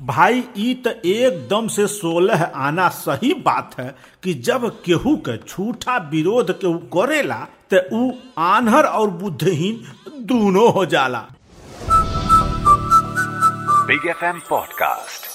[0.00, 5.96] भाई ई त एकदम से सोलह आना सही बात है कि जब केहू के झूठा
[6.10, 7.36] विरोध केहू करेला
[7.72, 8.10] त ऊ
[8.46, 9.84] आन्हर और बुद्धहीन
[10.32, 11.20] दोनों हो जाला।
[13.88, 15.32] बिग एफ़ एम पॉडकास्ट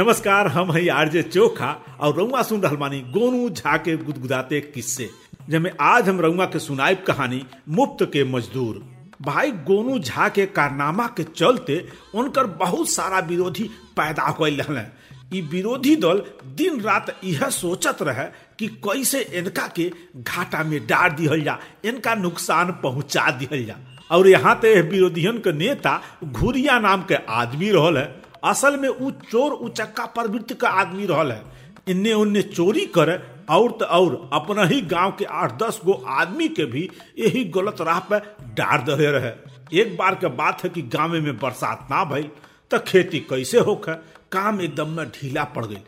[0.00, 5.10] नमस्कार हम है आरजे चोखा और रउआ सुन रहल बानी गोनू झा के गुदगुदाते किस्से
[5.50, 8.84] जमे आज हम रउआ के सुनाइब कहानी मुफ़्त के मजदूर।
[9.22, 13.64] भाई गोनू झा के कारनामा के चलते उनकर बहुत सारा विरोधी
[13.96, 18.24] पैदा रहले। विरोधी दल दिन रात यह सोचत रहे
[18.58, 23.76] कि कैसे इनका के घाटा में डाल दिहल जा, इनका नुकसान पहुँचा दिहल जा।
[24.10, 29.10] और यहाँ ते विरोधियन के नेता घुरिया नाम के आदमी रहल। है असल में ऊ
[29.10, 31.42] चोर उचक्का प्रवृत्ति का आदमी रहल। है
[31.88, 33.18] इन्ने उन्ने चोरी करे
[33.48, 37.80] और तो और अपना ही गाँव के आठ दस गो आदमी के भी यही गलत
[37.80, 38.18] राह पे
[38.54, 39.32] डार दे रहे।
[39.80, 42.30] एक बार के बात है कि गाँव में बरसात ना भइल
[42.70, 43.94] तो खेती कैसे होखे?
[44.32, 45.78] काम एकदम में ढीला पड़ गई।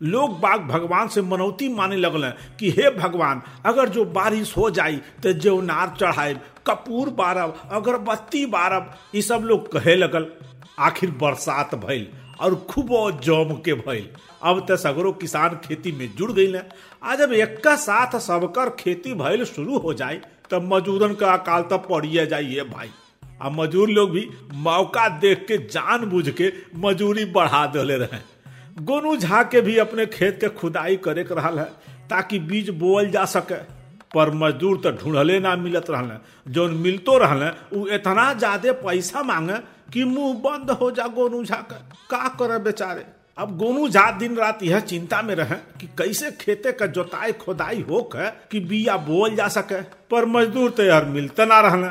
[0.00, 2.28] लोग बाग भगवान से मनौती माने लगल
[2.60, 6.34] कि हे भगवान, अगर जो बारिश हो जाई तो जेवनार चढ़ाए
[6.66, 10.26] कपूर बारब, अगरबत्ती बारब ये सब लोग कहे लगल।
[10.78, 12.06] आखिर बरसात भइल
[12.40, 12.88] और खूब
[13.24, 14.08] जम के भइल।
[14.42, 16.54] अब तो सगरो किसान खेती में जुड़ गई
[17.02, 20.20] आ जब एक साथ सबकर खेती भइल शुरू हो जाए,
[20.50, 22.90] तब मजूरन का अकाल तब पड़िए जाइए भाई।
[23.42, 28.18] आ मजूर लोग भी मौका देख के जान बुझ के मजूरी बढ़ा दिले रहे।
[28.80, 31.64] गोनू झा के भी अपने खेत के खुदाई करे के रहा है,
[32.10, 33.60] ताकि बीज बोअल जा सके।
[34.14, 39.54] पर मजदूर तो ढूंढले ना मिलत रहले जौन मिलतो रहले उ इतना ज़्यादा पैसा मांगे
[39.92, 41.76] कि मुँह बंद हो जा गोनू झा का
[42.10, 43.04] का करे बेचारे?
[43.38, 47.80] अब गोनू झा दिन रात यह चिंता में रहे कि कैसे खेते का जोताई खोदाई
[47.80, 51.88] हो के बिया बोल जा सके। पर मजदूर तो यार मिलते ना रहले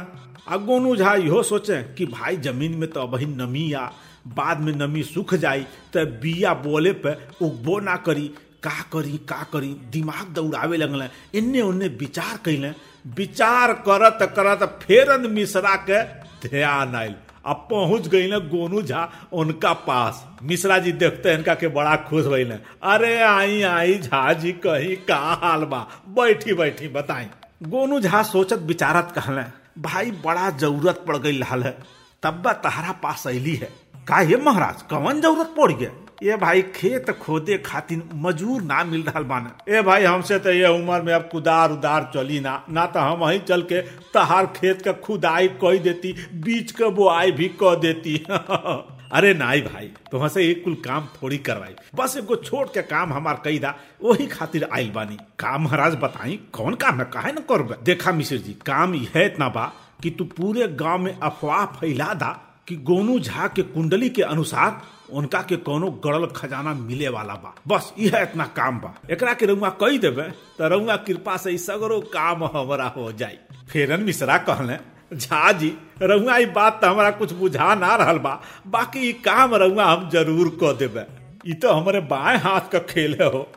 [0.47, 3.87] अब गोनू झा इहो सोचे कि भाई ज़मीन में तो अभी नमी आ,
[4.27, 5.63] बाद में नमी सूख जाई
[5.93, 8.27] तो बिया बोले पे उगबो ना करी।
[8.63, 9.73] का करी का करी?
[9.91, 12.69] दिमाग दौड़ावे लगल। इन्ने उन्ने विचार कैले।
[13.15, 16.01] विचार करत करत फेरन मिश्रा के
[16.47, 17.15] ध्यान आयल
[17.45, 22.25] अब पहुँच गई न गोनू झा उनका पास। मिश्रा जी देखते इनका के बड़ा खुश
[22.25, 22.51] भइल
[22.83, 25.87] अरे आई आई झा जी कहीं का हाल बा?
[26.09, 27.25] बैठी बैठी बताई
[27.63, 29.41] गोनू झा सोचत बिचारत कहले,
[29.81, 31.77] भाई, बड़ा ज़रूरत पड़ गई लाल है।
[32.23, 33.69] तब तहरा पास अली है।
[34.11, 34.81] का महाराज?
[34.81, 36.00] कवन ज़रूरत पड़ गया?
[36.23, 40.67] ये भाई, खेत खोदे खातिर मजूर ना मिल रहा बाना। ए भाई, हमसे तो ये
[40.67, 43.81] उम्र में अब कुदार उदार चली ना। ना तो हम वहीं चल के
[44.13, 48.25] तहार खेत का खुदाई कह देती बीज का बोआई भी कह देती।
[49.11, 53.13] अरे नाई भाई तो से एक कुल काम थोड़ी करवाई। बस एगो छोट के काम
[53.13, 53.73] हमार कई दा
[54.03, 58.37] वही खातिर आयल बानी। काम महाराज बताई, कौन काम है, काहे न कर देखा मिश्र
[58.37, 59.71] जी, काम यह इतना बा
[60.03, 62.31] कि तू पूरे गाँव में अफवाह फैला दा
[62.67, 64.81] कि गोनू झा के कुंडली के अनुसार
[65.11, 69.45] उनका के कोनो गड़ल खजाना मिले वाला बा। बस, यह इतना काम बा। एकरा के
[69.45, 70.23] रउआ कही देवे
[70.57, 73.37] तो रउआ कृपा से सगरो काम हमारा हो जाई।
[73.71, 74.77] फेरन मिश्रा कहले,
[75.11, 80.09] झा जी, रउआ बात तो हमारा कुछ बुझा ना रहल बा। बाकी काम रउआ हम
[80.09, 81.05] ज़रूर क देवे
[81.47, 83.47] ई तो हमारे बाएँ हाथ का खेल हो।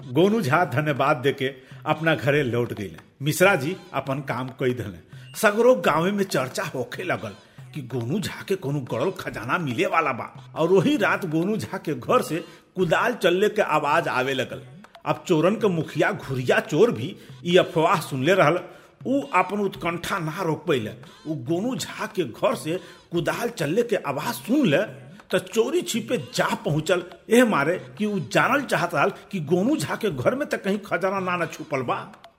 [0.00, 1.48] गोनू झा धन्यवाद देके
[1.86, 2.90] अपना घरे लौट गई
[3.22, 4.98] मिश्रा जी अपन काम कई दिले।
[5.38, 7.32] सगरो गाँव में चर्चा होखे लगल।
[7.74, 10.26] कि गोनू झा के कोनो गड़ल खजाना मिले वाला बा।
[10.56, 12.44] और वही रात गोनू झा के घर से
[12.76, 14.62] कुदाल चलने के आवाज़ आवे लगल।
[15.06, 17.14] अब चोरन के मुखिया घुरिया चोर भी
[17.44, 18.58] ये अफवाह सुनले रहल।
[19.06, 20.90] उ अपन उत्कंठा ना रोक पैले
[21.28, 22.78] उ गोनू झा के घर से
[23.12, 24.82] कुदाल चलने के आवाज़ सुन ले
[25.30, 29.96] तो चोरी छिपे जा पहुंचल। एह मारे कि उ जानल चाहत रहल कि गोनू झा
[29.96, 31.96] के घर में तो कहीं खजाना ना ना छुपल बा।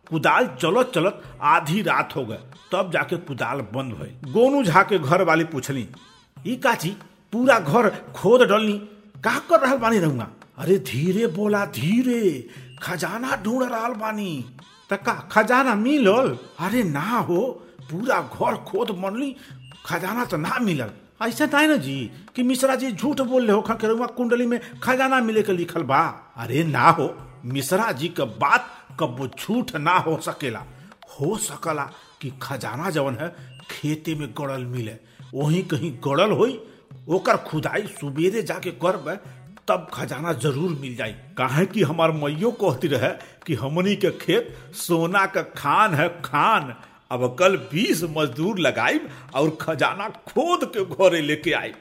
[0.09, 2.39] कुदाल चलत चलत आधी रात हो गए।
[2.71, 5.87] तब जाके कुदाल बंद भइल। गोनू झा के घर वाली पूछली,
[6.47, 6.89] ई काची,
[7.33, 8.77] पूरा घर खोद डलनी
[9.23, 10.27] का कर रहल बानी रहूँगा
[10.57, 12.47] अरे धीरे बोला, धीरे,
[12.83, 14.45] खजाना ढूंढ रहल बानी।
[14.89, 16.37] तका खजाना मिलल?
[16.59, 17.41] अरे ना हो,
[17.81, 19.35] पूरा घर खोद मनली
[19.85, 20.91] खजाना तो ना मिलल।
[21.21, 23.73] ऐसा नहीं ना जी, कि मिश्रा जी झूठ बोल रहे हो खा
[24.07, 26.01] कुंडली में खजाना मिले के लिखल बा?
[26.37, 27.13] अरे ना हो,
[27.45, 30.63] मिश्रा जी का बात कब झूठ ना हो सकेला।
[31.19, 31.83] हो सकला
[32.21, 33.29] कि खजाना जवन है,
[33.71, 34.95] खेते में गड़ल मिले।
[35.33, 36.59] वही कहीं गड़ल होई,
[37.09, 39.09] ओकर खुदाई सुबेरे जाके करब,
[39.67, 43.09] तब खजाना ज़रूर मिल जाई। काहे कि हमार मैयो कहती रहे
[43.45, 46.75] कि हमनी के खेत सोना का खान है खान।
[47.11, 48.99] अब कल बीस मजदूर लगाई
[49.35, 51.71] और खजाना खोद के घरे लेके आई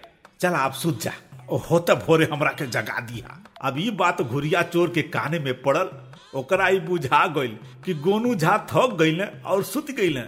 [0.41, 1.13] चल, आप सुध जा।
[1.51, 5.91] होता भोरे हमरा के जगा दिया। अब ये बात घुरिया चोर के काने में पड़ल।
[6.35, 10.21] ओकरा ई बुझा गइल कि गोनू झा थक गइले और सुत गइले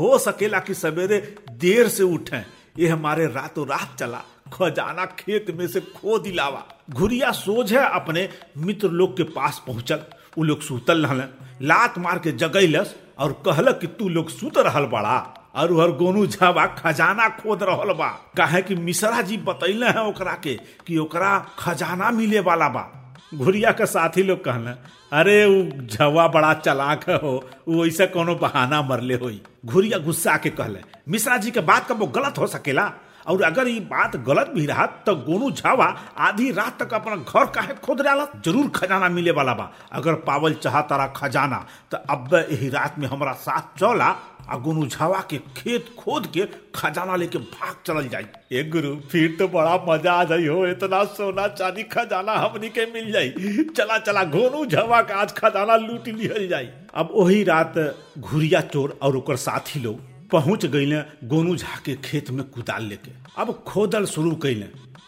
[0.00, 2.42] हो। सकेला कि सवेरे देर से उठे।
[2.78, 4.22] ये हमारे रातों रात चला।
[4.52, 10.00] खजाना खेत में से खो दिलावा घुरिया सोझ है अपने मित्र लोग के पास पहुंचल।
[10.38, 11.28] उ लोग सुतल रहल
[11.62, 16.26] लात मार के जगैलस और कहलक कि तू लोग सुत रहल बड़ा। और हर गोनू
[16.26, 20.54] झाबा खजाना खोद रहा बा। काहे कि मिश्रा जी बतैले हैं ओकरा के
[20.86, 22.86] कि ओकरा खजाना मिले वाला बा।
[23.34, 24.76] घुरिया के साथी लोग कहना
[25.12, 27.32] अरे, उ झवा बड़ा चलाक हो
[27.68, 31.94] वो ऐसा कोनो बहाना मरले होई। घुरिया गुस्सा के कहले, मिश्रा जी के बात का
[31.94, 32.92] वो गलत हो सकेला?
[33.26, 35.86] और अगर ये बात गलत भी रहा तो गोनू झावा
[36.18, 38.24] आधी रात तक अपना घर काहे खोद डाला?
[38.44, 43.06] ज़रूर खजाना मिले वाला बा। अगर पावल चाह तारा खजाना तो अब यही रात में
[43.08, 44.14] हमारा साथ चला
[44.50, 49.36] आ गोनू झावा के खेत खोद के खजाना लेके भाग चल जाई। ए गुरु फिर
[49.38, 53.30] तो बड़ा मज़ा आ जाई हो इतना सोना चांदी खजाना हमनी के मिल जाई।
[53.76, 57.74] चला चला गोनू झावा का आज खजाना लूट लिहल जाई। अब वही रात
[58.18, 63.10] घुरिया चोर और ओकर साथी लोग पहुँच गईले गोनू झा के खेत में कुदाल लेके।
[63.38, 64.66] अब खोदल शुरू कैले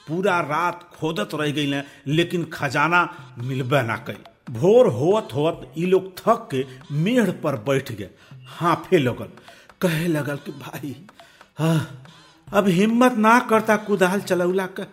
[0.09, 3.03] पूरा रात खोदत रह गईले लेकिन खजाना
[3.39, 4.17] मिलबे ना कई।
[4.51, 6.65] भोर होत होत ई लोग थक के
[6.95, 8.09] मेढ़ पर बैठ गए।
[8.51, 9.29] हाफे लगल।
[9.81, 10.95] कहे लगल कि भाई
[11.59, 12.05] हाँ,
[12.49, 14.85] अब हिम्मत ना करता कुदाल चलौला के।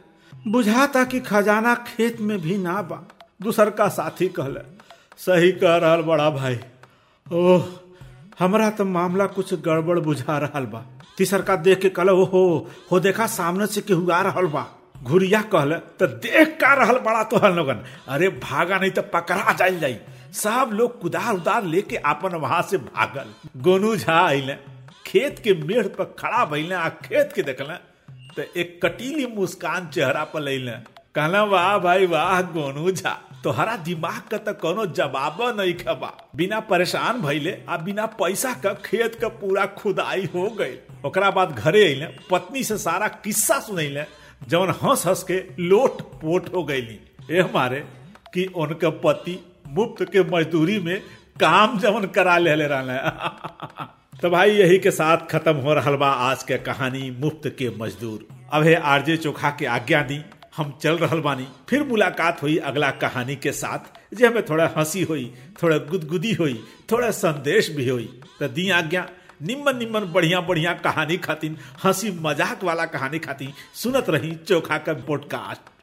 [0.52, 3.04] बुझाता कि खजाना खेत में भी ना बा।
[3.42, 4.62] दूसर का साथी कहले
[5.18, 6.60] सही कह रहा बड़ा भाई।
[7.28, 7.66] ओह
[8.39, 10.86] हमरा तो मामला कुछ गड़बड़ बुझा रहा बा।
[11.18, 14.65] तीसर का देख के कहल, ओहो, हो देखा सामने से केहू आ रहल बा।
[15.03, 19.53] घुरिया कहले तो देख का रहल बड़ा तो हल लोगन। अरे, भागा नहीं तो पकड़ा
[19.53, 19.97] जाइल जाई।
[20.33, 24.56] सब लोग कुदार उदार लेके अपन वहाँ से भागल। गोनू झा अइले,
[25.06, 27.75] खेत के मेढ़ पर खड़ा भइले आ खेत के देखले
[28.35, 30.71] तो एक कटीली मुस्कान चेहरा पर लैले
[31.15, 36.59] कहला, वाह भाई, वाह, गोनू झा तोहरा दिमाग का तो कोनो जवाब नहीं खबा। बिना
[36.59, 40.75] परेशान भइले आ बिना पैसा का खेत का पूरा खुदाई हो गई।
[41.06, 44.03] ओकरा बाद घरे अइले, पत्नी से सारा किस्सा सुनैले,
[44.47, 47.00] जवन हंस हंस के लोट पोट हो गईली
[47.31, 47.79] ए हमारे,
[48.33, 51.00] कि उनके पति मुफ़्त के मजदूरी में
[51.39, 52.97] काम जवन करा ले रहे
[54.21, 58.27] तो भाई, यही के साथ खत्म हो रहा बा आज के कहानी मुफ़्त के मजदूर।
[58.53, 60.21] अब है आरजे चोखा के आज्ञा दी।
[60.57, 65.04] हम चल रहल बानी। फिर मुलाकात हुई अगला कहानी के साथ, जे हमें थोड़ा हँसी
[65.04, 66.54] हुई, थोड़ा गुदगुदी हुई,
[66.92, 69.07] थोड़ा संदेश भी हुई। तो दी आज्ञा
[69.42, 74.94] निम्न निम्न बढ़िया बढ़िया कहानी खातिर, हँसी मज़ाक वाला कहानी खातिर सुनत रही चोखा का
[74.94, 75.79] पॉडकास्ट।